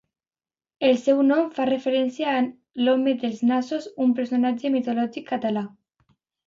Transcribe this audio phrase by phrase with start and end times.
[0.87, 2.41] El seu nom fa referència a
[2.87, 5.71] l'home dels nassos, un personatge mitològic català.